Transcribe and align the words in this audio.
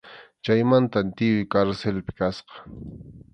Chaymantam 0.45 1.07
tiyuy 1.17 1.45
karsilpi 1.51 2.11
kasqa. 2.19 2.55